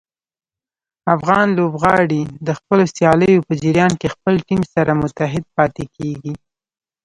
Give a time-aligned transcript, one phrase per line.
[1.15, 6.33] افغان لوبغاړي د خپلو سیالیو په جریان کې خپل ټیم سره متحد پاتې کېږي.